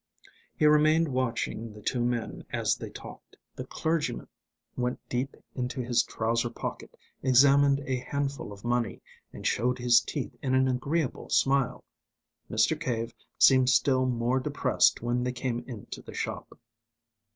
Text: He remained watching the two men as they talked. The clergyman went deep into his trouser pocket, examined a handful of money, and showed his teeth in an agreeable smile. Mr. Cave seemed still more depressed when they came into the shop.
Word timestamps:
He 0.55 0.65
remained 0.65 1.09
watching 1.09 1.73
the 1.73 1.81
two 1.83 2.03
men 2.03 2.43
as 2.49 2.75
they 2.75 2.89
talked. 2.89 3.37
The 3.55 3.67
clergyman 3.67 4.29
went 4.75 4.97
deep 5.09 5.37
into 5.53 5.79
his 5.79 6.01
trouser 6.01 6.49
pocket, 6.49 6.97
examined 7.21 7.81
a 7.85 7.97
handful 7.97 8.51
of 8.51 8.65
money, 8.65 9.03
and 9.31 9.45
showed 9.45 9.77
his 9.77 10.01
teeth 10.01 10.35
in 10.41 10.55
an 10.55 10.67
agreeable 10.67 11.29
smile. 11.29 11.83
Mr. 12.49 12.79
Cave 12.79 13.13
seemed 13.37 13.69
still 13.69 14.07
more 14.07 14.39
depressed 14.39 15.03
when 15.03 15.21
they 15.23 15.31
came 15.31 15.63
into 15.67 16.01
the 16.01 16.15
shop. 16.15 16.57